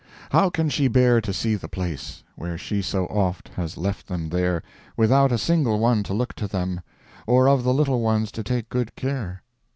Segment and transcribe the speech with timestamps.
[0.31, 4.29] How can she bear to see the place, Where she so oft has left them
[4.29, 4.63] there,
[4.97, 6.81] Without a single one to look to them,
[7.27, 9.43] Or of the little ones to take good care.